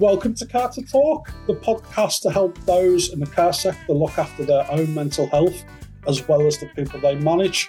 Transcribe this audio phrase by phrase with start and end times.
[0.00, 4.16] Welcome to Care to Talk, the podcast to help those in the care sector look
[4.16, 5.62] after their own mental health
[6.08, 7.68] as well as the people they manage.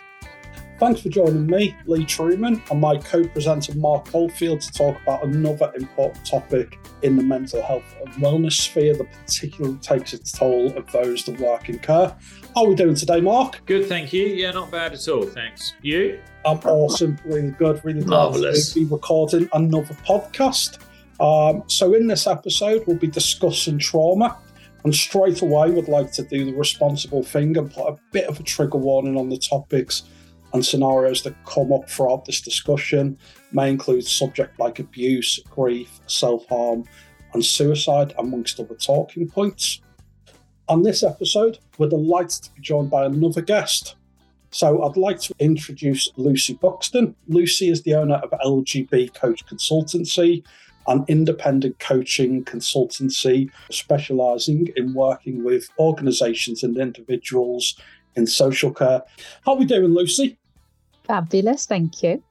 [0.80, 5.26] Thanks for joining me, Lee Truman, and my co presenter Marc Oldfield to talk about
[5.26, 10.68] another important topic in the mental health and wellness sphere that particularly takes its toll
[10.78, 12.16] of those that work in care.
[12.56, 13.60] How are we doing today, Marc?
[13.66, 14.26] Good, thank you.
[14.28, 15.24] Yeah, not bad at all.
[15.24, 15.74] Thanks.
[15.82, 16.22] You?
[16.46, 18.72] I'm awesome, really good, really glad Marvellous.
[18.72, 20.78] to be recording another podcast.
[21.22, 24.38] Um, so, in this episode, we'll be discussing trauma.
[24.84, 28.40] And straight away, would like to do the responsible thing and put a bit of
[28.40, 30.04] a trigger warning on the topics
[30.54, 33.18] and scenarios that come up throughout this discussion.
[33.52, 36.86] May include subject like abuse, grief, self harm,
[37.34, 39.82] and suicide, amongst other talking points.
[40.68, 43.96] On this episode, we're delighted to be joined by another guest.
[44.50, 47.16] So I'd like to introduce Lucy Buxton.
[47.28, 50.44] Lucy is the owner of LjB Coach Consultancy,
[50.92, 57.76] an independent coaching consultancy specializing in working with organizations and individuals
[58.16, 59.02] in social care.
[59.46, 60.38] How are we doing, Lucy?
[61.06, 62.22] Fabulous, thank you.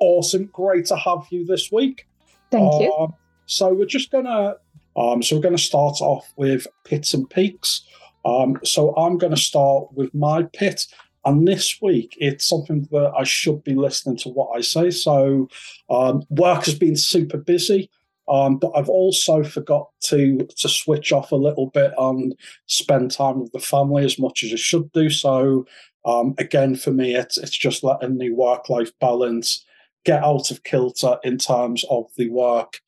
[0.00, 0.46] Awesome.
[0.46, 2.06] Great to have you this week.
[2.50, 2.92] Thank you.
[2.92, 3.14] Um,
[3.46, 4.56] so we're just gonna
[4.96, 7.82] um, so we're gonna start off with pits and peaks.
[8.24, 10.86] Um, so I'm gonna start with my pit.
[11.24, 14.90] And this week, it's something that I should be listening to what I say.
[14.90, 15.48] So,
[15.90, 17.90] um, work has been super busy,
[18.28, 22.34] um, but I've also forgot to to switch off a little bit and
[22.66, 25.10] spend time with the family as much as I should do.
[25.10, 25.66] So,
[26.04, 29.64] um, again, for me, it's it's just letting the work life balance
[30.04, 32.80] get out of kilter in terms of the work.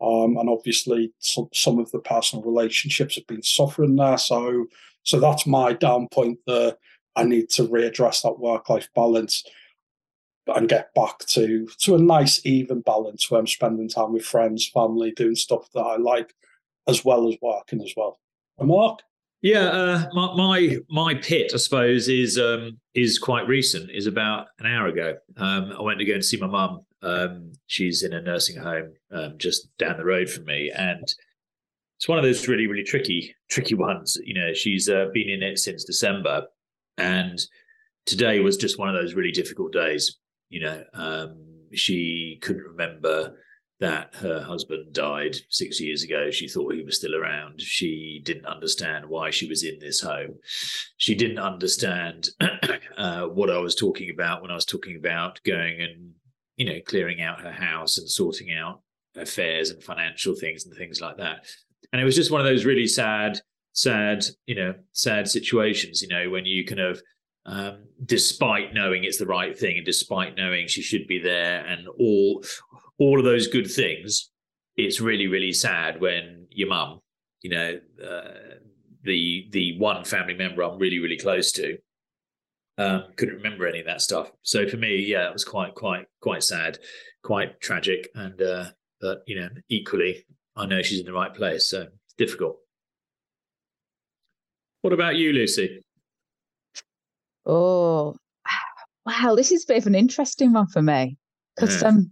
[0.00, 4.18] Um, and obviously, some, some of the personal relationships have been suffering there.
[4.18, 4.66] So,
[5.02, 6.74] so that's my down point there.
[7.18, 9.44] I need to readdress that work life balance
[10.46, 14.68] and get back to to a nice even balance where I'm spending time with friends,
[14.68, 16.32] family, doing stuff that I like,
[16.86, 18.18] as well as working as well.
[18.60, 19.00] Marc,
[19.42, 23.90] Yeah, uh, my, my my pit, I suppose, is um, is quite recent.
[23.90, 25.16] Is about an hour ago.
[25.36, 26.80] Um, I went to go and see my mum.
[27.02, 31.02] Um, she's in a nursing home um, just down the road from me, and
[31.96, 34.16] it's one of those really really tricky tricky ones.
[34.24, 36.46] You know, she's uh, been in it since December,
[36.98, 37.40] and
[38.04, 40.18] today was just one of those really difficult days.
[40.50, 43.36] You know, um, she couldn't remember
[43.80, 46.30] that her husband died six years ago.
[46.30, 47.60] She thought he was still around.
[47.60, 50.34] She didn't understand why she was in this home.
[50.96, 52.30] She didn't understand
[52.96, 56.12] uh, what I was talking about when I was talking about going and,
[56.56, 58.80] you know, clearing out her house and sorting out
[59.16, 61.46] affairs and financial things and things like that.
[61.92, 63.40] And it was just one of those really sad,
[63.78, 67.00] sad, you know, sad situations, you know, when you kind of,
[67.46, 71.86] um, despite knowing it's the right thing and despite knowing she should be there and
[71.98, 72.44] all
[72.98, 74.30] all of those good things,
[74.76, 77.00] it's really really sad when your mum,
[77.42, 78.56] you know, uh,
[79.04, 81.78] the the one family member I'm really really close to,
[82.78, 84.30] um, couldn't remember any of that stuff.
[84.42, 86.78] So for me, yeah, it was quite quite quite sad,
[87.22, 88.64] quite tragic, and uh,
[89.00, 92.58] but you know, equally, I know she's in the right place, so it's difficult.
[94.82, 95.80] What about you, Lucy?
[97.46, 98.14] Oh,
[99.06, 101.16] wow, this is a bit of an interesting one for me
[101.56, 101.88] because Yeah.
[101.88, 102.10] um,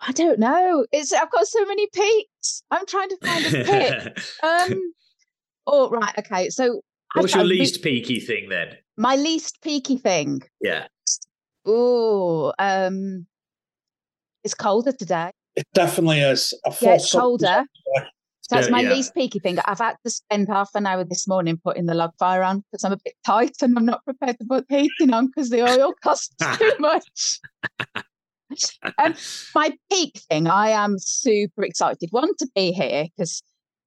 [0.00, 0.84] I don't know.
[0.92, 2.62] It's I've got so many peaks.
[2.70, 4.24] I'm trying to find a peak.
[4.42, 4.92] um,
[5.66, 6.50] oh right, okay.
[6.50, 6.82] So
[7.14, 8.76] I've What's your got a re- least peaky thing then?
[8.98, 10.42] my least peaky thing?
[10.60, 10.86] Yeah.
[11.64, 13.26] Oh, um,
[14.44, 15.30] it's colder today.
[15.56, 16.52] it definitely is.
[16.66, 17.46] I Yeah, it's colder.
[17.46, 18.08] up there.
[18.48, 18.90] So that's my yeah.
[18.90, 19.58] least peaky thing.
[19.64, 22.84] I've had to spend half an hour this morning putting the log fire on because
[22.84, 25.62] I'm a bit tight and I'm not prepared to put the heating on because the
[25.62, 27.40] oil costs too much.
[28.98, 29.14] um,
[29.52, 32.10] my peak thing, I am super excited.
[32.12, 33.42] One, to be here because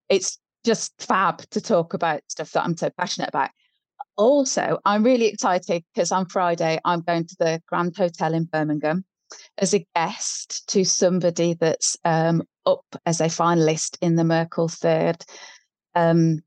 [0.09, 3.52] it's just fab to talk about stuff that I'm so passionate about.
[4.18, 9.06] Also, I'm really excited because on Friday I'm going to the Grand Hotel in Birmingham
[9.57, 15.24] as a guest to somebody that's um, up as a finalist in the Markel Third,
[15.95, 16.42] um,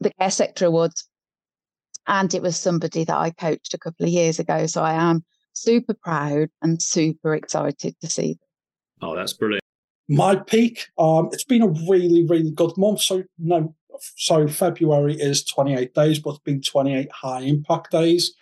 [0.00, 1.08] the Care Sector Awards.
[2.06, 4.66] And it was somebody that I coached a couple of years ago.
[4.66, 9.10] So I am super proud and super excited to see them.
[9.10, 9.62] Oh, that's brilliant.
[10.08, 10.86] My peak.
[10.98, 13.02] Um, it's been a really, really good month.
[13.02, 13.74] So no,
[14.16, 18.34] so February is 28 days, but it's been 28 high impact days.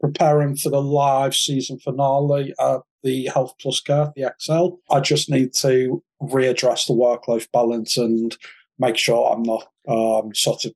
[0.00, 4.78] Preparing for the live season finale at the Health Plus Care, the ExCeL.
[4.90, 8.36] I just need to readdress the work life balance and
[8.78, 10.72] make sure I'm not um, sort of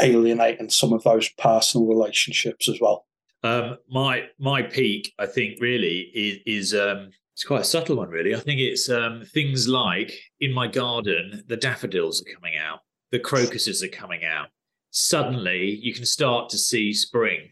[0.00, 3.06] alienating some of those personal relationships as well.
[3.42, 8.08] Um, my my peak, I think, really is, is um, It's quite a subtle one,
[8.08, 8.34] really.
[8.34, 12.80] I think it's um, things like in my garden, the daffodils are coming out,
[13.10, 14.48] the crocuses are coming out.
[14.90, 17.50] Suddenly, you can start to see spring.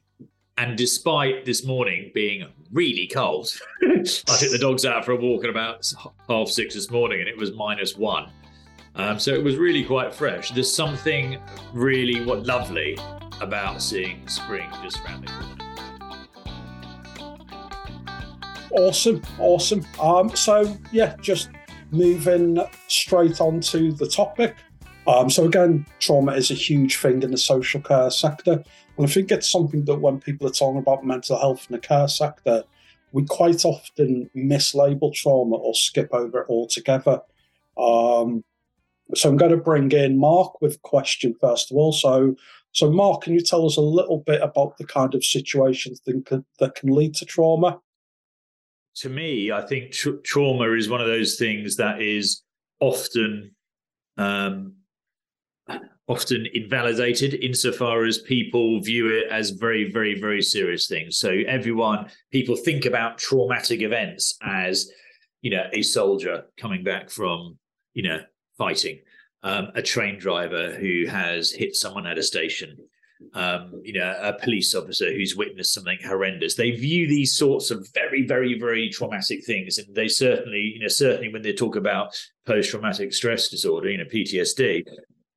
[0.56, 3.50] And despite this morning being really cold,
[3.82, 5.92] I took the dogs out for a walk at about
[6.28, 8.30] half six this morning and it was minus one.
[8.94, 10.52] Um, so it was really quite fresh.
[10.52, 11.38] There's something
[11.72, 12.96] really what lovely
[13.40, 15.56] about seeing spring just around the corner.
[18.70, 19.84] Awesome, awesome.
[20.00, 21.50] Um, so yeah, just
[21.90, 24.54] moving straight on to the topic.
[25.08, 28.62] Um, so again, trauma is a huge thing in the social care sector,
[28.96, 31.80] and I think it's something that when people are talking about mental health in the
[31.80, 32.64] care sector,
[33.12, 37.20] we quite often mislabel trauma or skip over it altogether.
[37.76, 38.44] Um,
[39.14, 41.92] so I'm going to bring in Marc with a question first of all.
[41.92, 42.36] So,
[42.72, 46.24] so Marc, can you tell us a little bit about the kind of situations that
[46.26, 47.80] can, that can lead to trauma?
[48.96, 52.42] To me, I think tra- trauma is one of those things that is
[52.80, 53.54] often
[54.16, 54.74] um,
[56.06, 61.18] often invalidated insofar as people view it as very, very, very serious things.
[61.18, 64.90] So everyone, people think about traumatic events as,
[65.40, 67.58] you know, a soldier coming back from,
[67.94, 68.20] you know,
[68.58, 69.00] fighting,
[69.42, 72.76] um, a train driver who has hit someone at a station,
[73.32, 76.54] um, you know, a police officer who's witnessed something horrendous.
[76.54, 80.88] They view these sorts of very, very, very traumatic things, and they certainly, you know,
[80.88, 82.14] certainly when they talk about
[82.46, 84.84] post-traumatic stress disorder, you know, PTSD,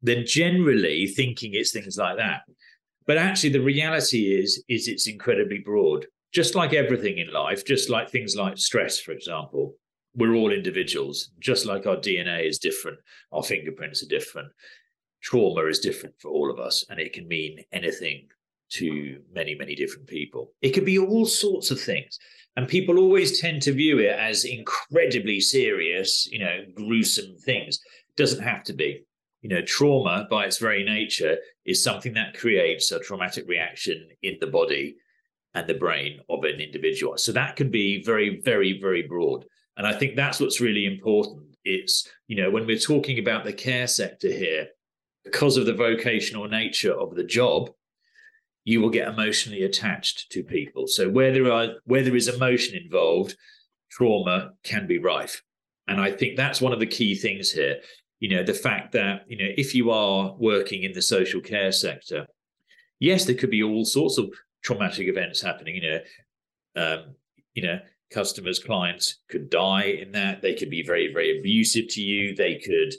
[0.02, 2.42] then generally thinking it's things like that.
[3.06, 6.06] But actually, the reality is, is it's incredibly broad.
[6.34, 9.76] Just like everything in life, just like things like stress, for example,
[10.14, 12.98] we're all individuals, just like our DNA is different,
[13.32, 14.50] our fingerprints are different.
[15.22, 18.28] Trauma is different for all of us, and it can mean anything
[18.70, 20.52] to many, many different people.
[20.62, 22.20] It could be all sorts of things.
[22.56, 27.80] And people always tend to view it as incredibly serious, you know, gruesome things.
[28.16, 29.06] Doesn't have to be.
[29.42, 34.38] You know, trauma by its very nature is something that creates a traumatic reaction in
[34.42, 34.98] the body
[35.54, 37.18] and the brain of an individual.
[37.18, 39.46] So that can be very, very, very broad.
[39.78, 41.56] And I think that's what's really important.
[41.64, 44.68] It's, you know, when we're talking about the care sector here,
[45.24, 47.70] because of the vocational nature of the job,
[48.64, 50.88] you will get emotionally attached to people.
[50.88, 53.36] So where there are where there is emotion involved,
[53.90, 55.42] trauma can be rife.
[55.88, 57.78] And I think that's one of the key things here.
[58.20, 61.72] You know, the fact that, you know, if you are working in the social care
[61.72, 62.26] sector,
[63.00, 64.30] yes, there could be all sorts of
[64.64, 66.00] traumatic events happening, you know,
[66.76, 67.16] um,
[67.54, 67.80] you know,
[68.12, 70.42] customers, clients could die in that.
[70.42, 72.36] They could be very, very abusive to you.
[72.36, 72.94] They could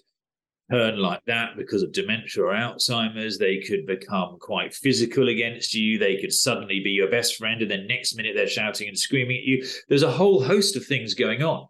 [0.70, 3.38] turn like that because of dementia or Alzheimer's.
[3.38, 5.98] They could become quite physical against you.
[5.98, 9.38] They could suddenly be your best friend, and then next minute they're shouting and screaming
[9.38, 9.66] at you.
[9.88, 11.68] There's a whole host of things going on.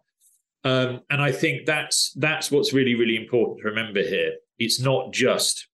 [0.63, 4.33] Um, and I think that's that's what's really, really important to remember here.
[4.57, 5.67] It's not just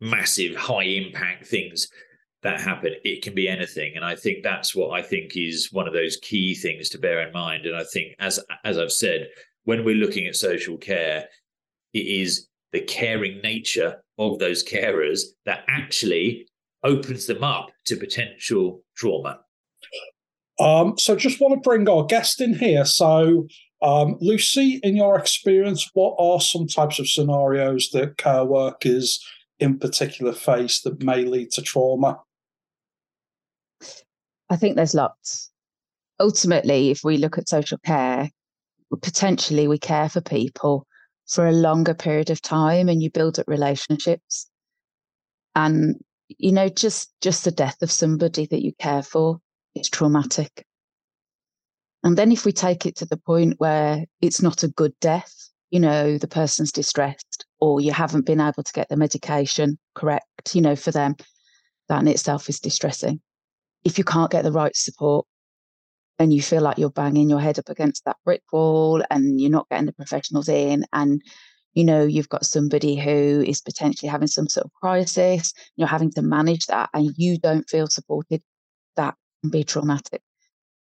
[0.00, 1.88] massive high impact things
[2.42, 2.94] that happen.
[3.04, 6.16] It can be anything, and I think that's what I think is one of those
[6.16, 7.66] key things to bear in mind.
[7.66, 9.28] And I think, as as I've said,
[9.64, 11.28] when we're looking at social care,
[11.92, 16.48] it is the caring nature of those carers that actually
[16.82, 19.40] opens them up to potential trauma.
[20.58, 22.84] Um, so, just want to bring our guest in here.
[22.84, 23.46] So,
[23.82, 29.24] um, Lucy, in your experience, what are some types of scenarios that care workers
[29.58, 32.20] in particular face that may lead to trauma?
[34.48, 35.50] I think there's lots.
[36.20, 38.30] Ultimately, if we look at social care,
[39.02, 40.86] potentially we care for people
[41.26, 44.48] for a longer period of time and you build up relationships.
[45.54, 45.96] And,
[46.38, 49.40] you know, just just the death of somebody that you care for
[49.74, 50.65] is traumatic.
[52.06, 55.50] And then if we take it to the point where it's not a good death,
[55.70, 60.54] you know, the person's distressed or you haven't been able to get the medication correct,
[60.54, 61.16] you know, for them,
[61.88, 63.20] that in itself is distressing.
[63.82, 65.26] If you can't get the right support
[66.20, 69.50] and you feel like you're banging your head up against that brick wall and you're
[69.50, 71.20] not getting the professionals in and
[71.74, 76.12] you know you've got somebody who is potentially having some sort of crisis you're having
[76.12, 78.40] to manage that and you don't feel supported
[78.94, 80.22] that can be traumatic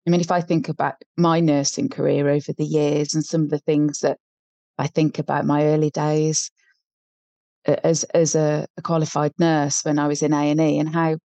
[0.07, 3.49] i mean if i think about my nursing career over the years and some of
[3.49, 4.17] the things that
[4.77, 6.51] i think about my early days
[7.65, 11.17] as as a, a qualified nurse when i was in a&e and how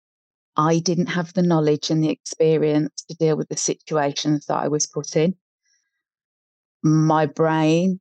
[0.57, 4.69] I didn't have the knowledge and the experience to deal with the situations that I
[4.69, 5.35] was put in.
[6.83, 8.01] My brain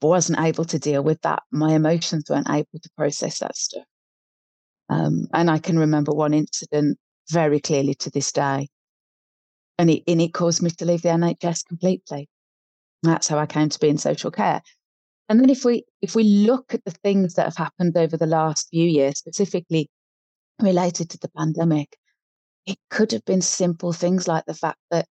[0.00, 1.42] wasn't able to deal with that.
[1.50, 3.84] My emotions weren't able to process that stuff.
[4.88, 6.98] Um, and I can remember one incident
[7.30, 8.68] very clearly to this day.
[9.82, 12.28] And it and it caused me to leave the NHS completely.
[13.02, 14.62] That's how I came to be in social care.
[15.28, 18.26] And then if we if we look at the things that have happened over the
[18.26, 19.90] last few years, specifically
[20.60, 21.96] related to the pandemic,
[22.64, 25.06] it could have been simple things like the fact that,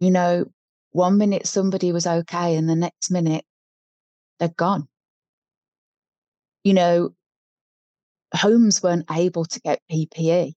[0.00, 0.44] you know,
[0.90, 3.46] one minute somebody was okay and the next minute
[4.38, 4.86] they're gone.
[6.62, 7.14] You know,
[8.34, 10.52] homes weren't able to get PPE.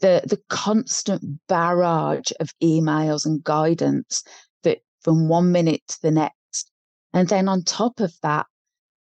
[0.00, 4.22] The the constant barrage of emails and guidance
[4.62, 6.70] that from one minute to the next.
[7.12, 8.46] And then on top of that,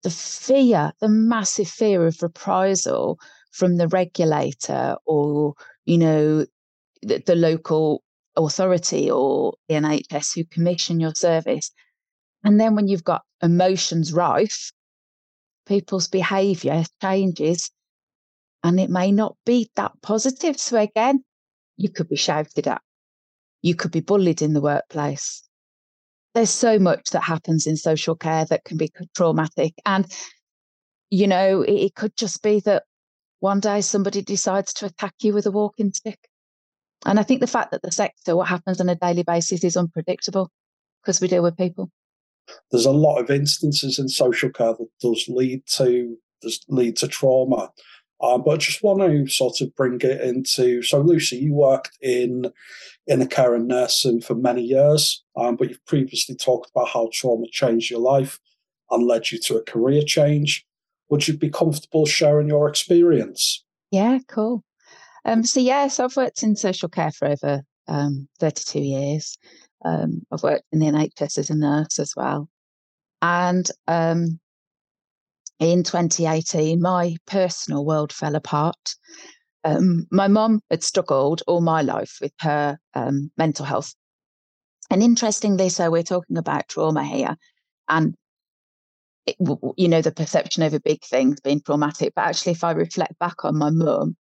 [0.03, 3.19] the fear, the massive fear of reprisal
[3.53, 6.47] from the regulator or, you know,
[7.03, 8.03] the, the local
[8.37, 11.71] authority or the NHS who commission your service.
[12.45, 14.73] And then when you've got emotions rife,
[15.67, 17.71] people's behaviour changes
[18.62, 20.59] and it may not be that positive.
[20.59, 21.25] So again,
[21.76, 22.83] you could be shouted at,
[23.62, 25.42] you could be bullied in the workplace.
[26.35, 29.75] There's so much that happens in social care that can be traumatic.
[29.85, 30.07] And,
[31.11, 32.85] you know, it, it could just be that
[33.40, 36.19] one day somebody decides to attack you with a walking stick.
[37.04, 39.76] And I think the fact that the sector, what happens on a daily basis, is
[39.76, 40.50] unpredictable
[41.02, 41.90] because we deal with people.
[42.71, 47.09] There's a lot of instances in social care that does lead to does lead to
[47.09, 47.71] trauma.
[48.23, 50.83] Um, but I just want to sort of bring it into.
[50.83, 52.52] So, Lucy, you worked in
[53.09, 57.09] in a care and nursing for many years, um, but you've previously talked about how
[57.12, 58.38] trauma changed your life
[58.91, 60.64] and led you to a career change.
[61.09, 63.64] Would you be comfortable sharing your experience?
[63.91, 64.62] Yeah, cool.
[65.25, 69.37] Um, so, yeah, so I've worked in social care for over um, 32 years.
[69.85, 72.49] Um, I've worked in the NHS as a nurse as well.
[73.21, 74.41] And um,
[75.71, 78.97] in 2018, my personal world fell apart.
[79.64, 83.95] Um, my mum had struggled all my life with her um, mental health.
[84.90, 87.37] And interestingly, so we're talking about trauma here,
[87.88, 88.14] and
[89.25, 89.37] it,
[89.76, 92.12] you know the perception of a big thing being traumatic.
[92.14, 94.16] But actually, if I reflect back on my mum,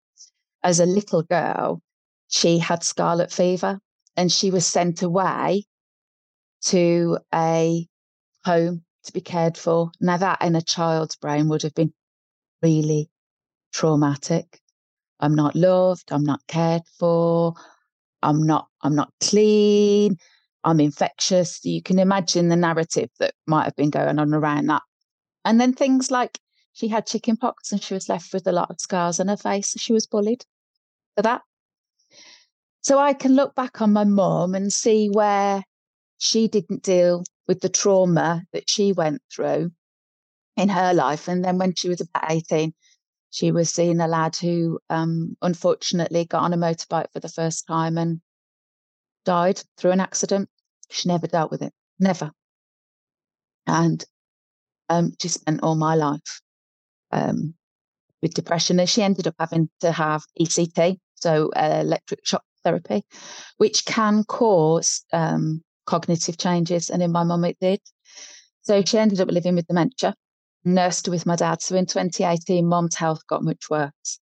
[0.63, 1.81] as a little girl,
[2.27, 3.79] she had scarlet fever,
[4.15, 5.65] and she was sent away
[6.65, 7.87] to a
[8.45, 9.91] home to be cared for.
[9.99, 11.93] Now, that in a child's brain would have been
[12.61, 13.09] really
[13.73, 14.59] traumatic.
[15.19, 16.11] I'm not loved.
[16.11, 17.53] I'm not cared for.
[18.21, 18.67] I'm not.
[18.81, 20.17] I'm not clean.
[20.63, 21.63] I'm infectious.
[21.63, 24.83] You can imagine the narrative that might have been going on around that.
[25.43, 26.39] And then things like
[26.73, 29.37] she had chicken pox and she was left with a lot of scars on her
[29.37, 29.73] face.
[29.77, 30.45] She was bullied
[31.15, 31.41] for that.
[32.81, 35.63] So I can look back on my mum and see where
[36.17, 39.69] she didn't deal with the trauma that she went through
[40.55, 41.27] in her life.
[41.27, 42.73] And then when she was about 18,
[43.29, 47.67] she was seeing a lad who um, unfortunately got on a motorbike for the first
[47.67, 48.21] time and
[49.25, 50.47] died through an accident.
[50.89, 52.31] She never dealt with it, never.
[53.67, 54.01] And
[54.87, 56.41] um, she spent all my life
[57.11, 57.53] um,
[58.21, 58.79] with depression.
[58.79, 63.03] And she ended up having to have ECT, so uh, electric shock therapy,
[63.57, 67.81] which can cause um, cognitive changes, and in my mum it did.
[68.61, 70.15] So she ended up living with dementia,
[70.63, 71.61] nursed with my dad.
[71.61, 74.19] So in 2018, mum's health got much worse.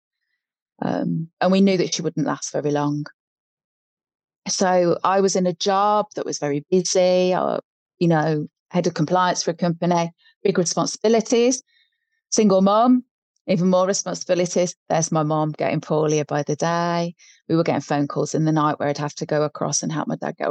[0.81, 3.05] Um, and we knew that she wouldn't last very long.
[4.47, 7.59] So I was in a job that was very busy, uh,
[7.99, 10.11] you know, head of compliance for a company,
[10.43, 11.61] big responsibilities,
[12.31, 13.03] single mom,
[13.47, 14.75] even more responsibilities.
[14.87, 17.15] There's my mom getting poorlier by the day.
[17.47, 19.91] We were getting phone calls in the night where I'd have to go across and
[19.91, 20.49] help my dad get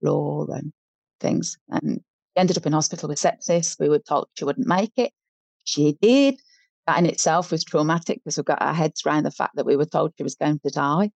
[0.00, 0.72] floor and
[1.20, 1.56] things.
[1.68, 3.78] And she ended up in hospital with sepsis.
[3.78, 5.12] We were told she wouldn't make it.
[5.64, 6.40] She did.
[6.86, 9.76] That in itself was traumatic because we got our heads around the fact that we
[9.76, 11.10] were told she was going to die.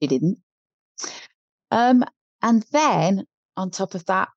[0.00, 0.38] She didn't.
[1.70, 2.04] Um,
[2.42, 4.28] and then on top of that,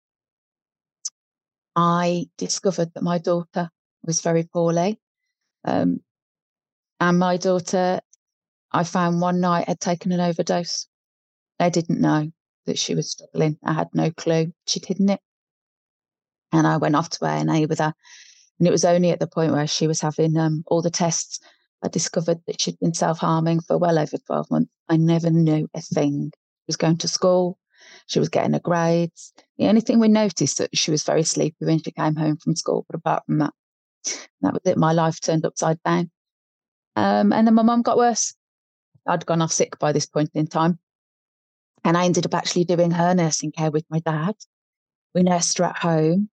[1.75, 3.69] I discovered that my daughter
[4.03, 4.99] was very poorly.
[5.63, 6.01] Um,
[6.99, 8.01] and my daughter,
[8.71, 10.87] I found one night had taken an overdose.
[11.59, 12.31] I didn't know
[12.65, 13.57] that she was struggling.
[13.63, 14.53] I had no clue.
[14.67, 15.19] She'd hidden it.
[16.51, 17.93] And I went off to A&E with her.
[18.59, 21.39] And it was only at the point where she was having um, all the tests,
[21.83, 24.71] I discovered that she'd been self harming for well over 12 months.
[24.89, 26.31] I never knew a thing.
[26.33, 27.57] She was going to school,
[28.07, 29.33] she was getting her grades.
[29.57, 32.55] The only thing we noticed that she was very sleepy when she came home from
[32.55, 32.85] school.
[32.87, 33.53] But apart from that,
[34.41, 34.77] that was it.
[34.77, 36.11] My life turned upside down.
[36.95, 38.33] Um, and then my mum got worse.
[39.07, 40.79] I'd gone off sick by this point in time.
[41.83, 44.35] And I ended up actually doing her nursing care with my dad.
[45.13, 46.29] We nursed her at home.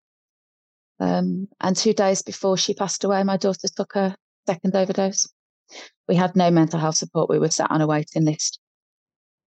[1.01, 4.15] Um, and two days before she passed away, my daughter took her
[4.47, 5.27] second overdose.
[6.09, 7.31] We had no mental health support.
[7.31, 8.61] We were sat on a waiting list.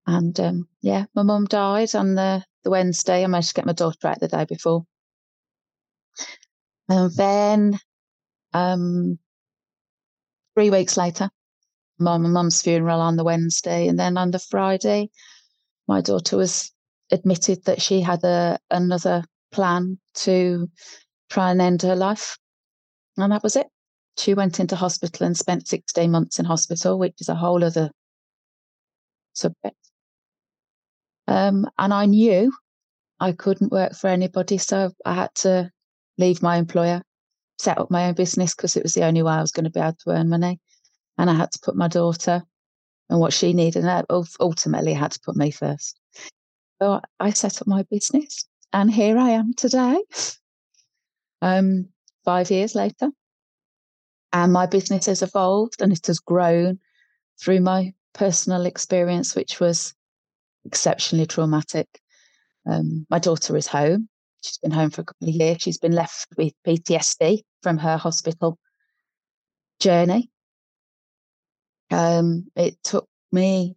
[0.06, 3.22] And um, yeah, my mum died on the, the Wednesday.
[3.22, 4.84] I managed to get my daughter out the day before.
[6.88, 7.78] And then
[8.52, 9.18] um,
[10.54, 11.30] three weeks later,
[11.98, 13.86] my mum's funeral on the Wednesday.
[13.88, 15.10] And then on the Friday,
[15.92, 16.72] my daughter was
[17.10, 20.70] admitted that she had a, another plan to
[21.28, 22.38] try and end her life.
[23.18, 23.66] And that was it.
[24.16, 27.90] She went into hospital and spent 16 months in hospital, which is a whole other
[29.34, 29.76] subject.
[31.28, 32.50] Um, and I knew
[33.20, 35.70] I couldn't work for anybody, so I had to
[36.16, 37.02] leave my employer,
[37.58, 39.70] set up my own business because it was the only way I was going to
[39.70, 40.58] be able to earn money.
[41.18, 42.44] And I had to put my daughter
[43.12, 44.04] and what she needed, and I
[44.40, 46.00] ultimately had to put me first.
[46.80, 50.02] So I set up my business, and here I am today,
[51.42, 51.90] um,
[52.24, 53.10] five years later.
[54.32, 56.78] And my business has evolved and it has grown
[57.38, 59.92] through my personal experience, which was
[60.64, 62.00] exceptionally traumatic.
[62.64, 64.08] Um, my daughter is home.
[64.42, 65.58] She's been home for a couple of years.
[65.60, 68.58] She's been left with PTSD from her hospital
[69.80, 70.30] journey.
[71.92, 73.76] Um, it took me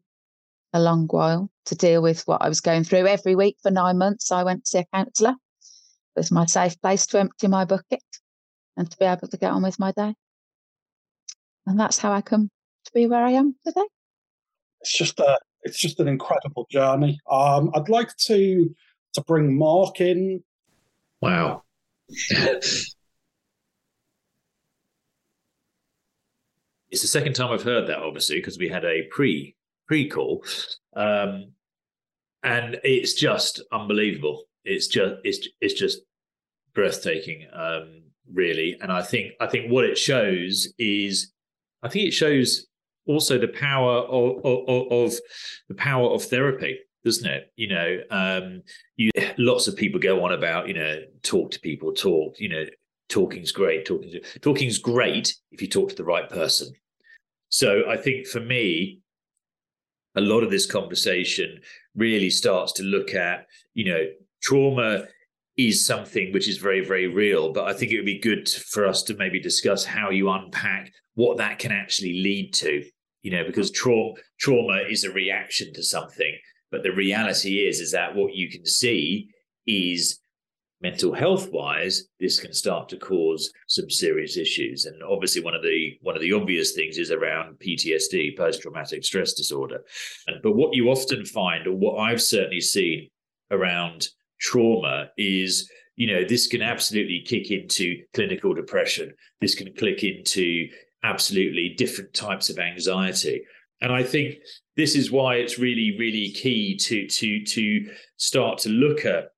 [0.73, 3.07] a long while to deal with what I was going through.
[3.07, 5.31] Every week for nine months, I went to see a counsellor.
[5.31, 8.03] It was my safe place to empty my bucket
[8.77, 10.13] and to be able to get on with my day.
[11.67, 12.49] And that's how I come
[12.85, 13.85] to be where I am today.
[14.81, 17.19] It's just a, it's just an incredible journey.
[17.29, 18.73] Um, I'd like to
[19.13, 20.43] to bring Marc in.
[21.21, 21.63] Wow.
[26.95, 29.53] it's the second time I've heard that, obviously, because we had a pre
[29.85, 30.45] pre call,
[30.95, 31.51] um,
[32.41, 34.45] and it's just unbelievable.
[34.63, 35.99] It's just it's it's just
[36.73, 38.77] breathtaking, um, really.
[38.79, 41.33] And I think I think what it shows is,
[41.83, 42.65] I think it shows
[43.07, 45.13] also the power of, of, of
[45.67, 47.51] the power of therapy doesn't it?
[47.55, 48.63] You know, um,
[48.95, 52.65] you lots of people go on about, you know, talk to people, talk, you know,
[53.09, 53.85] talking's great.
[53.85, 56.73] Talking talking's great if you talk to the right person.
[57.55, 58.99] So I think for me,
[60.13, 61.61] a lot of this conversation
[61.95, 64.07] really starts to look at, you know,
[64.43, 65.05] trauma
[65.55, 67.53] is something which is very, very real.
[67.53, 70.91] But I think it would be good for us to maybe discuss how you unpack
[71.13, 72.83] what that can actually lead to,
[73.21, 76.37] you know, because trauma trauma is a reaction to something.
[76.71, 79.29] But the reality is, is that what you can see
[79.65, 80.19] is
[80.81, 84.85] mental health wise this can start to cause some serious issues.
[84.85, 89.03] And obviously one of the one of the obvious things is around PTSD post traumatic
[89.03, 89.83] stress disorder.
[90.43, 93.09] But what you often find or what I've certainly seen
[93.51, 94.09] around
[94.39, 99.13] trauma is you know this can absolutely kick into clinical depression.
[99.39, 100.67] This can click into
[101.03, 103.45] absolutely different types of anxiety.
[103.81, 104.35] And I think
[104.75, 109.29] this is why it's really, really key to to to start to look at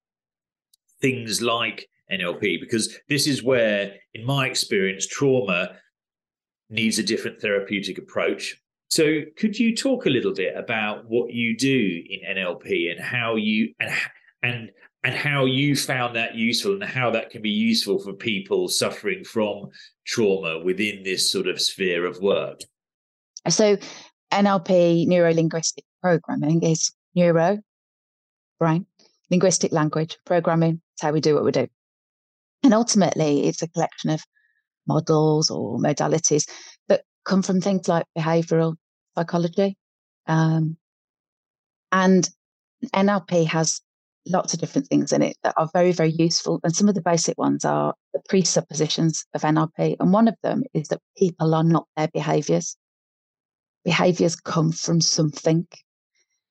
[1.01, 5.77] things like NLP because this is where, in my experience, trauma
[6.69, 8.61] needs a different therapeutic approach.
[8.89, 13.35] So, could you talk a little bit about what you do in NLP and how
[13.35, 13.91] you and
[14.43, 14.71] and
[15.03, 19.23] and how you found that useful and how that can be useful for people suffering
[19.23, 19.69] from
[20.05, 22.61] trauma within this sort of sphere of work?
[23.49, 23.77] So,
[24.31, 27.59] NLP, neuro linguistic programming, is neuro,
[28.59, 28.85] brain,
[29.29, 30.81] linguistic language, programming.
[30.97, 31.67] It's how we do what we do.
[32.63, 34.23] And ultimately, it's a collection of
[34.87, 36.49] models or modalities
[36.87, 38.75] that come from things like behavioral
[39.15, 39.77] psychology.
[40.25, 40.77] Um,
[41.91, 42.27] and
[42.95, 43.79] NLP has
[44.25, 46.59] lots of different things in it that are very, very useful.
[46.63, 49.97] And some of the basic ones are the presuppositions of NLP.
[49.99, 52.75] And one of them is that people are not their behaviors
[53.87, 55.65] behaviors come from something.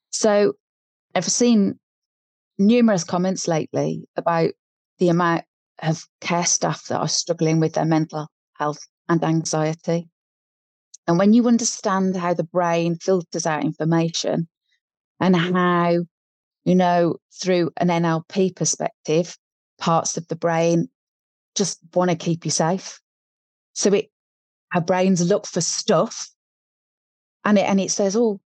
[0.09, 0.55] So
[1.15, 1.79] I've seen
[2.59, 4.51] numerous comments lately about
[4.99, 5.45] the amount
[5.81, 10.09] of care staff that are struggling with their mental health and anxiety.
[11.07, 14.49] And when you understand how the brain filters out information
[15.21, 15.99] and how,
[16.65, 19.37] you know, through an NLP perspective,
[19.79, 20.89] parts of the brain
[21.55, 23.01] just want to keep you safe.
[23.75, 24.11] So it
[24.75, 26.29] our brains look for stuff
[27.45, 28.41] and it and it says, "Oh,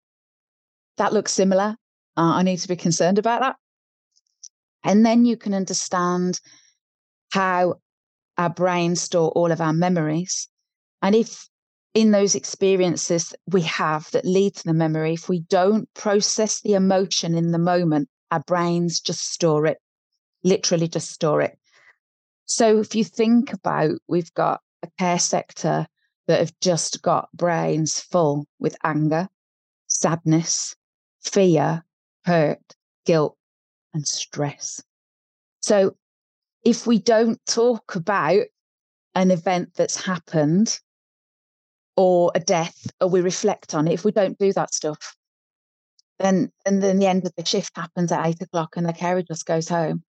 [0.97, 1.75] that looks similar.
[2.17, 3.55] Uh, I need to be concerned about that."
[4.83, 6.39] And then you can understand
[7.31, 7.75] how
[8.37, 10.47] our brains store all of our memories,
[11.01, 11.47] and if
[11.93, 16.73] in those experiences we have that lead to the memory, if we don't process the
[16.73, 19.79] emotion in the moment, our brains just store it,
[20.43, 21.57] literally just store it.
[22.45, 25.87] So if you think about, we've got a care sector
[26.27, 29.27] that have just got brains full with anger,
[29.87, 30.75] sadness,
[31.23, 31.83] fear,
[32.25, 32.61] hurt,
[33.05, 33.37] guilt,
[33.97, 34.81] and stress.
[35.61, 35.95] So
[36.63, 38.45] if we don't talk about
[39.15, 40.79] an event that's happened
[41.95, 45.15] or a death, or we reflect on it, if we don't do that stuff,
[46.19, 49.23] then and then the end of the shift happens at eight o'clock and the carer
[49.23, 50.03] just goes home.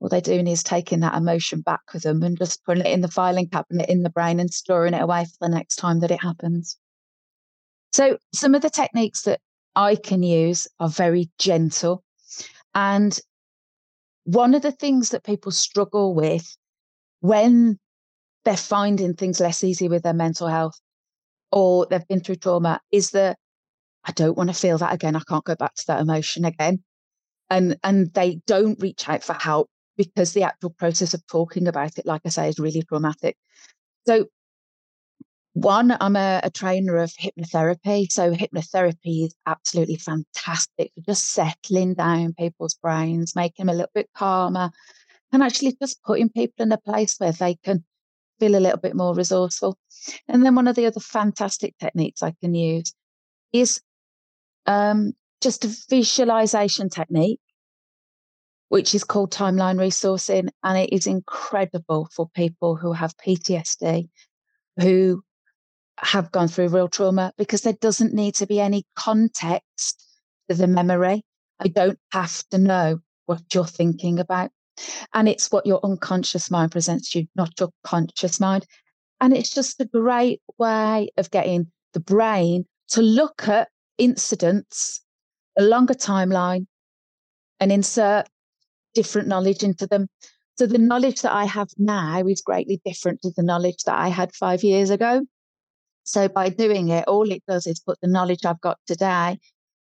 [0.00, 3.00] What they're doing is taking that emotion back with them and just putting it in
[3.00, 6.10] the filing cabinet in the brain and storing it away for the next time that
[6.10, 6.76] it happens.
[7.92, 9.40] So some of the techniques that
[9.76, 12.02] I can use are very gentle.
[12.74, 13.18] And
[14.24, 16.56] one of the things that people struggle with
[17.20, 17.78] when
[18.44, 20.80] they're finding things less easy with their mental health
[21.52, 23.36] or they've been through trauma is that
[24.04, 25.16] I don't want to feel that again.
[25.16, 26.82] I can't go back to that emotion again.
[27.50, 31.98] And and they don't reach out for help because the actual process of talking about
[31.98, 33.36] it, like I say, is really traumatic.
[34.06, 34.26] So
[35.60, 38.10] one, I'm a, a, trainer of hypnotherapy.
[38.10, 43.90] So hypnotherapy is absolutely fantastic for just settling down people's brains, making them a little
[43.94, 44.70] bit calmer,
[45.32, 47.84] and actually just putting people in a place where they can
[48.38, 49.76] feel a little bit more resourceful.
[50.28, 52.94] And then one of the other fantastic techniques I can use
[53.52, 53.82] is
[54.66, 57.40] um, just a visualization technique,
[58.70, 60.48] which is called timeline resourcing.
[60.64, 64.08] And it is incredible for people who have PTSD,
[64.78, 65.22] who
[66.02, 70.06] have gone through real trauma, because there doesn't need to be any context
[70.48, 71.22] to the memory.
[71.58, 74.50] I don't have to know what you're thinking about.
[75.12, 78.66] And it's what your unconscious mind presents you, not your conscious mind.
[79.20, 85.02] And it's just a great way of getting the brain to look at incidents,
[85.58, 86.66] a longer timeline,
[87.60, 88.26] and insert
[88.94, 90.08] different knowledge into them.
[90.56, 94.08] So the knowledge that I have now is greatly different to the knowledge that I
[94.08, 95.26] had five years ago.
[96.10, 99.38] So by doing it, all it does is put the knowledge I've got today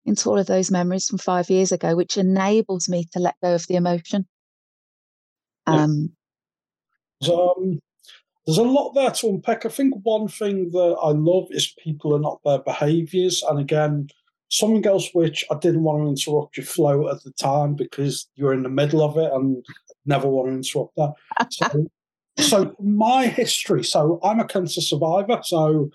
[0.05, 3.57] into all of those memories from five years ago, which enables me to let go
[3.57, 4.29] of the emotion.
[5.67, 6.13] Um,
[7.29, 7.81] um,
[8.47, 9.67] there's a lot there to unpack.
[9.67, 13.43] I think one thing that I love is people are not their behaviours.
[13.43, 14.07] And again,
[14.49, 18.55] something else which I didn't want to interrupt your flow at the time because you're
[18.55, 19.65] in the middle of it and
[20.07, 21.15] never want to interrupt that.
[21.51, 21.89] So,
[22.39, 25.41] so my history, so I'm a cancer survivor.
[25.45, 25.91] So,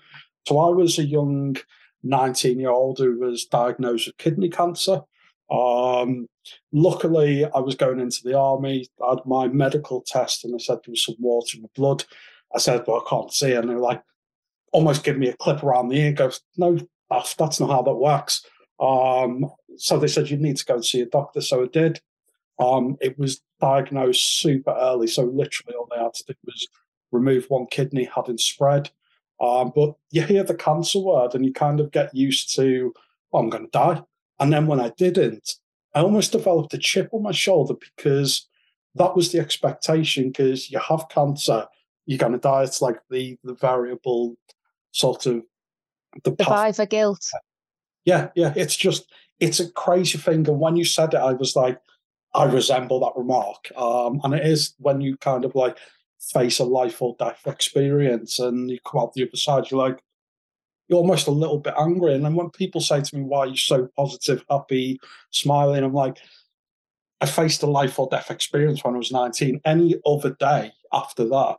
[0.46, 1.56] so I was a young
[2.02, 5.02] 19 year old who was diagnosed with kidney cancer.
[5.50, 6.28] Um,
[6.72, 8.88] luckily, I was going into the army.
[9.04, 12.04] I had my medical test, and they said there was some water in the blood.
[12.54, 14.02] I said, "Well, I can't see," and they're like,
[14.72, 16.12] almost give me a clip around the ear.
[16.12, 16.78] Goes, "No,
[17.10, 18.44] that's not how that works."
[18.80, 21.40] Um, so they said you need to go and see a doctor.
[21.40, 22.00] So I did.
[22.58, 26.68] Um, it was diagnosed super early, so literally all they had to do was
[27.10, 28.90] remove one kidney, hadn't spread.
[29.40, 32.92] Um, but you hear the cancer word, and you kind of get used to,
[33.32, 34.02] oh, "I'm going to die."
[34.40, 35.54] And then when I didn't,
[35.94, 38.48] I almost developed a chip on my shoulder because
[38.94, 40.28] that was the expectation.
[40.28, 41.66] Because you have cancer,
[42.06, 42.64] you're going to die.
[42.64, 44.36] It's like the the variable
[44.92, 45.42] sort of
[46.24, 46.90] the survivor path.
[46.90, 47.30] guilt.
[48.04, 48.52] Yeah, yeah.
[48.56, 50.48] It's just it's a crazy thing.
[50.48, 51.80] And when you said it, I was like,
[52.34, 53.70] I resemble that remark.
[53.76, 55.78] Um, and it is when you kind of like
[56.20, 60.02] face a life or death experience and you come out the other side, you're like,
[60.88, 62.14] you're almost a little bit angry.
[62.14, 64.98] And then when people say to me, why are you so positive, happy,
[65.30, 65.84] smiling?
[65.84, 66.18] I'm like,
[67.20, 69.60] I faced a life or death experience when I was 19.
[69.64, 71.56] Any other day after that,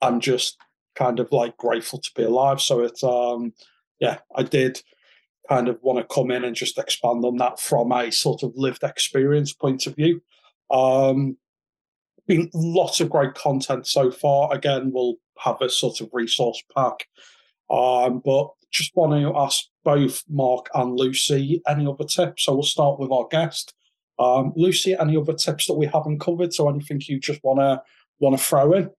[0.00, 0.56] I'm just
[0.96, 2.60] kind of like grateful to be alive.
[2.60, 3.52] So it's, um,
[4.00, 4.80] yeah, I did
[5.48, 8.52] kind of want to come in and just expand on that from a sort of
[8.54, 10.22] lived experience point of view.
[10.70, 11.36] Um,
[12.26, 14.52] been lots of great content so far.
[14.52, 17.06] Again, we'll have a sort of resource pack
[17.70, 22.44] um, but just want to ask both Marc and Lucy any other tips.
[22.44, 23.74] So we'll start with our guest.
[24.18, 26.52] Um, Lucy, any other tips that we haven't covered?
[26.52, 27.82] So anything you just want to
[28.18, 28.90] want to throw in?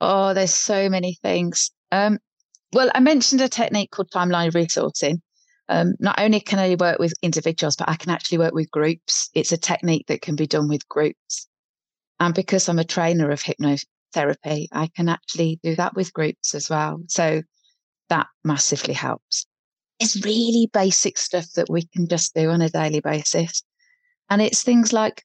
[0.00, 1.70] Oh, there's so many things.
[1.92, 2.18] Um,
[2.72, 5.20] well, I mentioned a technique called timeline resourcing.
[5.70, 9.30] Um, not only can I work with individuals, but I can actually work with groups.
[9.34, 11.46] It's a technique that can be done with groups.
[12.18, 16.68] And because I'm a trainer of hypnotherapy, I can actually do that with groups as
[16.68, 17.00] well.
[17.06, 17.42] So
[18.08, 19.46] that massively helps.
[20.00, 23.62] It's really basic stuff that we can just do on a daily basis.
[24.28, 25.24] And it's things like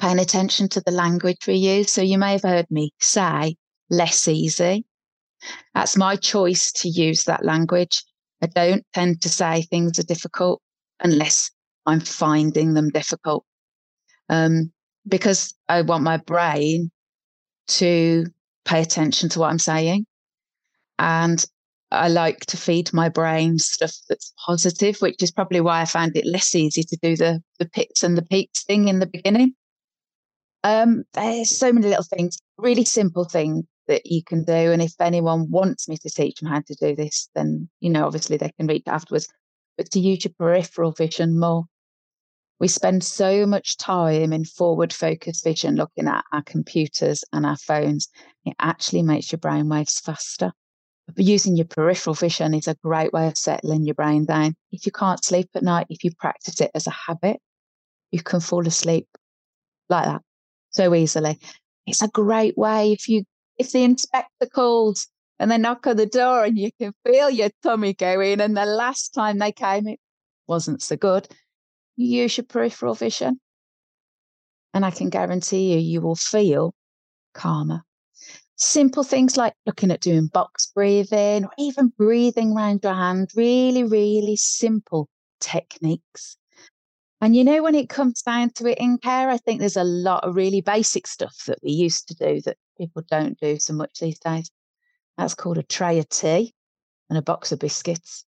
[0.00, 1.92] paying attention to the language we use.
[1.92, 3.56] So you may have heard me say
[3.90, 4.84] less easy.
[5.72, 8.02] That's my choice to use that language.
[8.44, 10.60] I don't tend to say things are difficult
[11.00, 11.50] unless
[11.86, 13.44] I'm finding them difficult.
[14.28, 14.70] Um,
[15.08, 16.90] because I want my brain
[17.68, 18.26] to
[18.66, 20.06] pay attention to what I'm saying.
[20.98, 21.44] And
[21.90, 26.16] I like to feed my brain stuff that's positive, which is probably why I found
[26.16, 29.54] it less easy to do the the pits and the peaks thing in the beginning.
[30.64, 34.52] Um, there's so many little things, really simple things that you can do.
[34.52, 38.06] And if anyone wants me to teach them how to do this, then you know,
[38.06, 39.28] obviously they can reach afterwards.
[39.76, 41.64] But to use your peripheral vision more.
[42.60, 47.56] We spend so much time in forward focus vision looking at our computers and our
[47.56, 48.08] phones.
[48.44, 50.52] It actually makes your brain waves faster.
[51.08, 54.54] But using your peripheral vision is a great way of settling your brain down.
[54.72, 57.38] If you can't sleep at night, if you practice it as a habit,
[58.10, 59.08] you can fall asleep
[59.88, 60.22] like that
[60.70, 61.38] so easily.
[61.86, 63.24] It's a great way if you
[63.58, 67.50] if the inspector calls and they knock on the door and you can feel your
[67.62, 70.00] tummy going, and the last time they came, it
[70.46, 71.28] wasn't so good.
[71.96, 73.40] You use your peripheral vision,
[74.72, 76.74] and I can guarantee you, you will feel
[77.34, 77.82] calmer.
[78.56, 83.84] Simple things like looking at doing box breathing or even breathing around your hand, really,
[83.84, 85.08] really simple
[85.40, 86.36] techniques.
[87.24, 89.82] And you know, when it comes down to it in care, I think there's a
[89.82, 93.72] lot of really basic stuff that we used to do that people don't do so
[93.72, 94.50] much these days.
[95.16, 96.52] That's called a tray of tea
[97.08, 98.26] and a box of biscuits.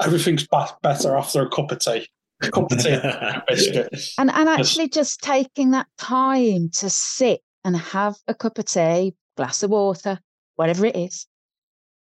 [0.00, 2.06] Everything's better after a cup of tea.
[2.40, 3.88] A cup of tea and biscuit.
[4.16, 9.16] And, and actually just taking that time to sit and have a cup of tea,
[9.36, 10.20] glass of water,
[10.54, 11.26] whatever it is,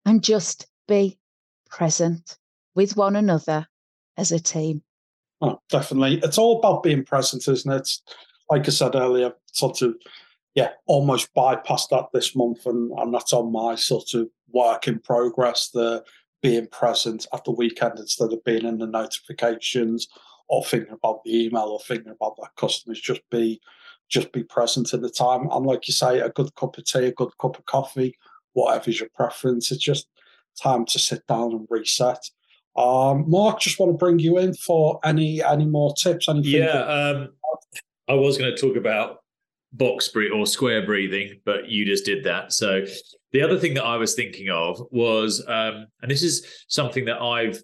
[0.05, 1.21] and just be
[1.71, 2.37] present
[2.75, 3.69] with one another
[4.17, 4.83] as a team.
[5.41, 6.21] Oh, definitely.
[6.23, 7.91] It's all about being present, isn't it?
[8.51, 9.95] Like I said earlier, sort of
[10.55, 14.99] yeah, almost bypassed that this month, and, and that's on my sort of work in
[14.99, 15.69] progress.
[15.69, 16.03] The
[16.43, 20.09] being present at the weekend instead of being in the notifications
[20.49, 23.01] or thinking about the email or thinking about that customers.
[23.01, 23.61] Just be,
[24.09, 25.49] just be present in the time.
[25.51, 28.17] And like you say, a good cup of tea, a good cup of coffee,
[28.53, 29.71] whatever's your preference.
[29.71, 30.09] It's just
[30.61, 32.31] time to sit down and reset.
[32.79, 36.29] Um, Marc, just want to bring you in for any any more tips.
[36.29, 37.31] Anything yeah, um,
[38.07, 39.19] I was going to talk about
[39.73, 42.53] box breathing or square breathing, but you just did that.
[42.53, 42.85] So
[43.33, 47.21] the other thing that I was thinking of was, um, and this is something that
[47.21, 47.61] I've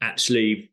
[0.00, 0.70] actually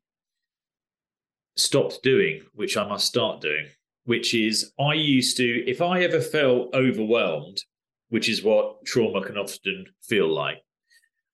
[1.58, 3.67] stopped doing, which I must start doing,
[4.06, 7.62] which is I used to, if I ever felt overwhelmed,
[8.10, 10.63] which is what trauma can often feel like.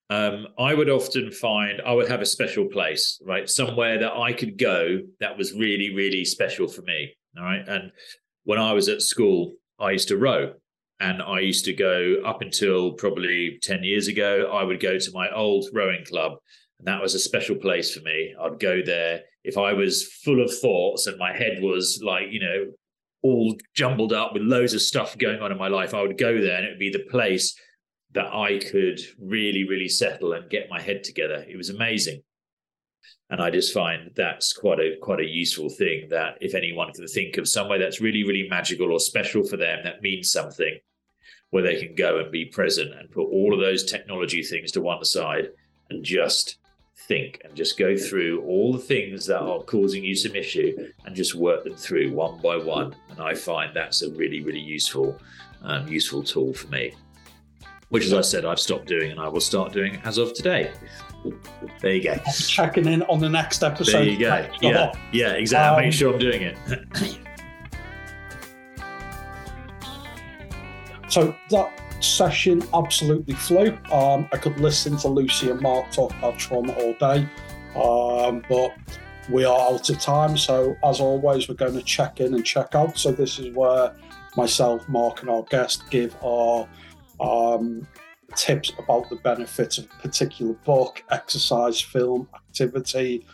[0.10, 3.50] Um, I would often find I would have a special place, right?
[3.50, 7.14] Somewhere that I could go that was really, really special for me.
[7.38, 7.68] All right.
[7.68, 7.92] And
[8.46, 10.54] when I was at school, I used to row.
[11.00, 15.12] And I used to go up until probably 10 years ago, I would go to
[15.12, 16.38] my old rowing club.
[16.80, 18.34] And that was a special place for me.
[18.42, 19.22] I'd go there.
[19.44, 22.72] If I was full of thoughts and my head was like, you know,
[23.22, 26.40] all jumbled up with loads of stuff going on in my life, I would go
[26.40, 27.56] there and it would be the place
[28.14, 31.46] that I could really, really settle and get my head together.
[31.48, 32.24] It was amazing.
[33.30, 37.08] And I just find that's quite a quite a useful thing that if anyone can
[37.08, 40.78] think of somewhere that's really really magical or special for them that means something
[41.50, 44.82] where they can go and be present and put all of those technology things to
[44.82, 45.50] one side
[45.90, 46.58] and just
[47.08, 51.16] think and just go through all the things that are causing you some issue and
[51.16, 52.96] just work them through one by one.
[53.10, 55.20] And i find that's a really really useful
[55.64, 56.94] um, useful tool for me
[57.90, 60.72] which as i said i've stopped doing and i will start doing as of today
[61.82, 62.16] there you go.
[62.48, 63.92] Checking in on the next episode.
[63.92, 64.48] There you go.
[64.62, 65.84] Yeah, yeah, exactly.
[65.84, 66.58] Um, Make sure I'm doing it.
[71.10, 71.72] so that
[72.04, 73.78] session absolutely flew.
[73.92, 77.28] Um, I could listen to Lucy and Marc talk about trauma all day,
[77.76, 78.76] um, but
[79.30, 80.38] we are out of time.
[80.38, 82.98] So as always, we're going to check in and check out.
[82.98, 83.94] So this is where
[84.36, 86.68] myself, Marc, and our guest give our
[87.20, 87.88] um,
[88.36, 93.26] tips about the benefits of a particular book, exercise, film, activity,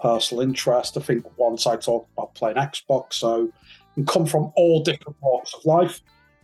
[0.00, 0.96] personal interest.
[0.96, 3.50] I think once I talked about playing Xbox, so
[3.96, 6.00] you come from all different walks of life.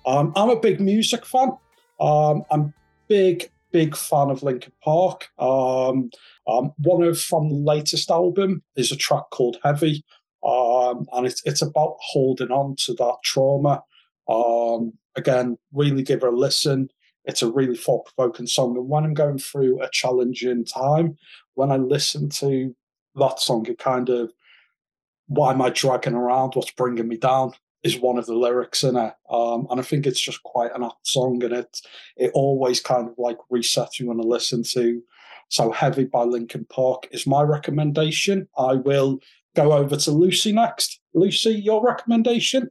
[0.07, 1.53] Um, I'm a big music fan.
[2.01, 2.73] Um, I'm
[3.09, 5.29] big, big fan of Linkin Park.
[5.39, 6.11] Um,
[6.47, 10.05] um, one of from the latest album is a track called Heavy,
[10.47, 13.83] um, and it's it's about holding on to that trauma.
[14.29, 16.91] Um, again, really give her a listen.
[17.25, 18.77] It's a really thought provoking song.
[18.77, 21.17] And when I'm going through a challenging time,
[21.55, 22.75] when I listen to
[23.17, 24.33] that song, it kind of,
[25.27, 26.55] why am I dragging around?
[26.55, 27.53] What's bringing me down?
[27.83, 29.15] Is one of the lyrics in it.
[29.31, 31.43] Um, and I think it's just quite an apt song.
[31.45, 31.81] And it,
[32.17, 35.03] it always kind of like resets you when I listen to.
[35.49, 38.49] So Heavy by Linkin Park is my recommendation.
[38.57, 39.19] I will
[39.55, 41.01] go over to Lucy next.
[41.15, 42.71] Lucy, your recommendation?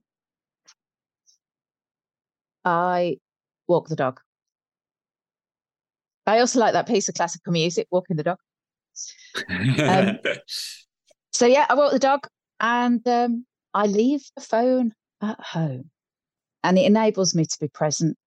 [2.67, 3.17] I
[3.69, 4.19] walk the dog.
[6.25, 8.38] I also like that piece of classical music, Walking the Dog.
[9.49, 10.19] Um,
[11.32, 12.27] so yeah, I walk the dog
[12.60, 15.89] and um, I leave the phone at home
[16.62, 18.17] and it enables me to be present.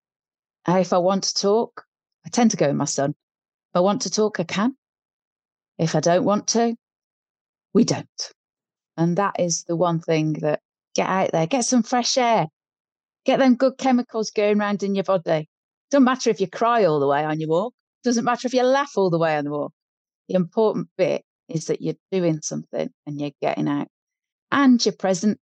[0.66, 1.84] Uh, if I want to talk,
[2.24, 3.10] I tend to go with my son.
[3.10, 4.74] If I want to talk, I can.
[5.76, 6.74] If I don't want to,
[7.74, 8.32] we don't.
[8.96, 10.60] And that is the one thing that
[10.94, 12.46] get out there, get some fresh air,
[13.30, 15.48] get them good chemicals going around in your body.
[15.92, 17.74] Doesn't matter if you cry all the way on your walk.
[18.02, 19.72] Doesn't matter if you laugh all the way on the walk.
[20.28, 23.86] The important bit is that you're doing something and you're getting out
[24.50, 25.38] and you're present.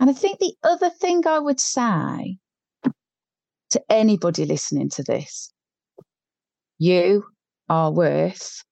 [0.00, 2.38] And I think the other thing I would say
[3.70, 5.52] to anybody listening to this,
[6.78, 7.24] you
[7.68, 8.64] are worth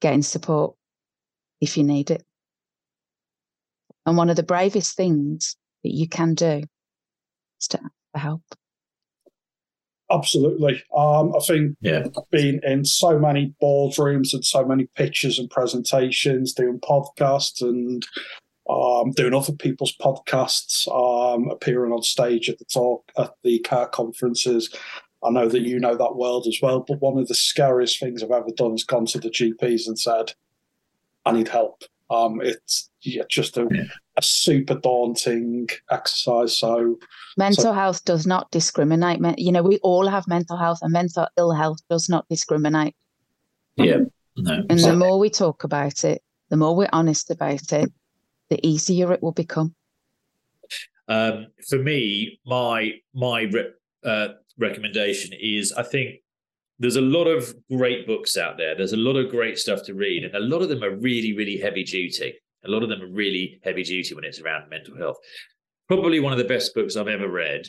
[0.00, 0.74] getting support
[1.60, 2.24] if you need it.
[4.06, 6.62] And one of the bravest things that you can do
[7.68, 8.42] to ask for help.
[10.10, 10.82] Absolutely.
[10.96, 12.06] Um, I think Yeah.
[12.30, 18.06] being in so many boardrooms and so many pitches and presentations, doing podcasts and
[18.70, 23.88] um, doing other people's podcasts, um, appearing on stage at the talk at the car
[23.88, 24.74] conferences.
[25.24, 28.22] I know that you know that world as well, but one of the scariest things
[28.22, 30.34] I've ever done is gone to the GPs and said,
[31.24, 33.84] "I need help." Um, it's yeah, just a, Yeah.
[34.18, 36.56] A super daunting exercise.
[36.56, 36.98] So
[37.36, 39.20] Mental health does not discriminate.
[39.20, 42.94] Men- You know, we all have mental health, and mental ill health does not discriminate.
[43.76, 44.00] yeah.
[44.40, 44.64] No.
[44.70, 47.90] And the more we talk about it, the more we're honest about it,
[48.50, 49.74] the easier it will become.
[51.08, 53.72] Um, for me, my my re-
[54.04, 56.20] uh, recommendation is I think
[56.78, 58.76] there's a lot of great books out there.
[58.76, 61.32] There's a lot of great stuff to read, and a lot of them are really,
[61.32, 62.34] really heavy duty.
[62.64, 65.16] A lot of them are really heavy duty when it's around mental health.
[65.86, 67.68] Probably one of the best books I've ever read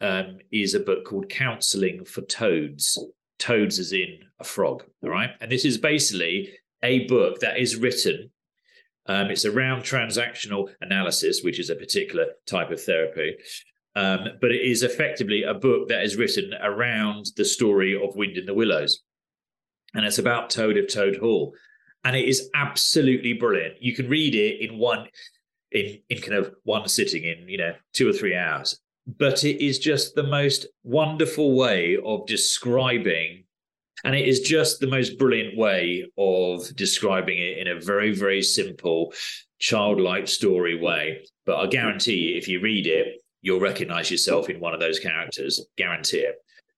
[0.00, 2.98] um, is a book called Counseling for Toads.
[3.38, 5.30] Toads as in a frog, all right?
[5.40, 6.50] And this is basically
[6.82, 8.30] a book that is written
[9.08, 13.36] um, it's around transactional analysis, which is a particular type of therapy.
[13.94, 18.36] Um, but it is effectively a book that is written around the story of Wind
[18.36, 19.02] in the Willows.
[19.94, 21.54] And it's about Toad of Toad Hall.
[22.06, 23.82] And it is absolutely brilliant.
[23.82, 25.08] You can read it in one
[25.72, 28.78] in in kind of one sitting in, you know, two or three hours.
[29.08, 33.42] But it is just the most wonderful way of describing
[34.04, 38.40] and it is just the most brilliant way of describing it in a very, very
[38.40, 39.12] simple,
[39.58, 41.24] childlike story way.
[41.44, 45.00] But I guarantee you, if you read it, you'll recognize yourself in one of those
[45.00, 45.64] characters.
[45.76, 46.36] Guarantee it.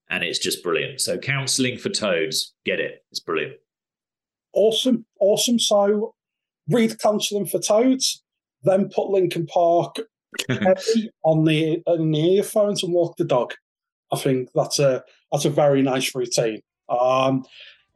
[0.08, 1.02] And it's just brilliant.
[1.02, 3.04] So, counseling for toads, get it.
[3.10, 3.56] It's brilliant.
[4.52, 5.58] Awesome, awesome.
[5.58, 6.14] So
[6.68, 8.22] read Counselling for Toads,
[8.62, 9.96] then put Linkin Park
[11.24, 13.54] on the on the earphones and walk the dog.
[14.12, 16.62] I think that's a that's a very nice routine.
[16.88, 17.44] Um,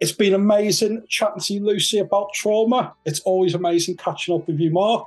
[0.01, 2.95] it's been amazing chatting to you, Lucy, about trauma.
[3.05, 5.07] It's always amazing catching up with you, Marc.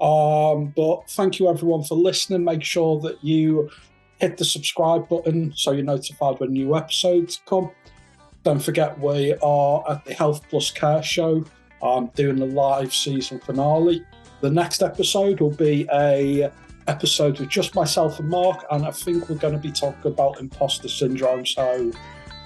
[0.00, 2.44] Um, but thank you everyone for listening.
[2.44, 3.70] Make sure that you
[4.18, 7.70] hit the subscribe button so you're notified when new episodes come.
[8.46, 11.44] Don't forget we are at the Health Plus Care Show,
[11.82, 14.04] um, doing the live season finale.
[14.40, 16.52] The next episode will be a
[16.86, 20.38] episode with just myself and Marc, and I think we're going to be talking about
[20.38, 21.44] imposter syndrome.
[21.44, 21.90] So,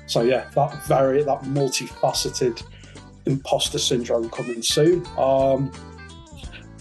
[0.07, 2.63] so yeah, that very that multifaceted
[3.27, 5.07] imposter syndrome coming soon.
[5.19, 5.71] Um,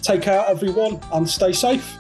[0.01, 1.93] take care, everyone, and stay safe.